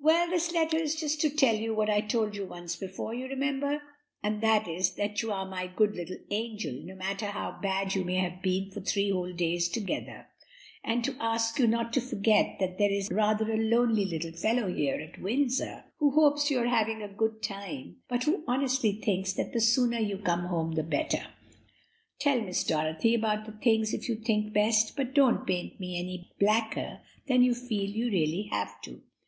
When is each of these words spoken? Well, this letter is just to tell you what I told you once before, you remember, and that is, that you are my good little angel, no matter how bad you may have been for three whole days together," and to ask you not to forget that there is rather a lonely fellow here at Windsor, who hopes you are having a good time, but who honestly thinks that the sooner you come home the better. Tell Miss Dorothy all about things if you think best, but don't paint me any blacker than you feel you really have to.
Well, 0.00 0.28
this 0.28 0.50
letter 0.50 0.76
is 0.78 0.96
just 0.96 1.20
to 1.20 1.30
tell 1.30 1.54
you 1.54 1.72
what 1.72 1.88
I 1.88 2.00
told 2.00 2.34
you 2.34 2.44
once 2.44 2.74
before, 2.74 3.14
you 3.14 3.26
remember, 3.28 3.80
and 4.20 4.40
that 4.40 4.66
is, 4.66 4.96
that 4.96 5.22
you 5.22 5.30
are 5.30 5.46
my 5.48 5.68
good 5.68 5.94
little 5.94 6.16
angel, 6.32 6.72
no 6.82 6.96
matter 6.96 7.26
how 7.26 7.60
bad 7.62 7.94
you 7.94 8.02
may 8.04 8.16
have 8.16 8.42
been 8.42 8.72
for 8.72 8.80
three 8.80 9.10
whole 9.10 9.32
days 9.32 9.68
together," 9.68 10.26
and 10.82 11.04
to 11.04 11.14
ask 11.20 11.60
you 11.60 11.68
not 11.68 11.92
to 11.92 12.00
forget 12.00 12.58
that 12.58 12.76
there 12.76 12.90
is 12.90 13.08
rather 13.12 13.52
a 13.52 13.56
lonely 13.56 14.18
fellow 14.32 14.66
here 14.66 14.96
at 14.96 15.22
Windsor, 15.22 15.84
who 16.00 16.10
hopes 16.10 16.50
you 16.50 16.58
are 16.58 16.66
having 16.66 17.00
a 17.00 17.06
good 17.14 17.40
time, 17.40 17.98
but 18.08 18.24
who 18.24 18.42
honestly 18.48 18.90
thinks 19.00 19.32
that 19.34 19.52
the 19.52 19.60
sooner 19.60 20.00
you 20.00 20.18
come 20.18 20.46
home 20.46 20.72
the 20.72 20.82
better. 20.82 21.24
Tell 22.18 22.40
Miss 22.40 22.64
Dorothy 22.64 23.10
all 23.10 23.14
about 23.20 23.62
things 23.62 23.94
if 23.94 24.08
you 24.08 24.16
think 24.16 24.52
best, 24.52 24.96
but 24.96 25.14
don't 25.14 25.46
paint 25.46 25.78
me 25.78 26.00
any 26.00 26.32
blacker 26.40 27.02
than 27.28 27.44
you 27.44 27.54
feel 27.54 27.88
you 27.88 28.06
really 28.10 28.48
have 28.50 28.80
to. 28.80 29.02